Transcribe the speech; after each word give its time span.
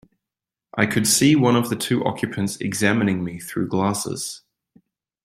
I 0.75 0.87
could 0.87 1.05
see 1.05 1.35
one 1.35 1.55
of 1.55 1.69
the 1.69 1.75
two 1.75 2.03
occupants 2.03 2.57
examining 2.57 3.23
me 3.23 3.39
through 3.39 3.67
glasses. 3.67 4.41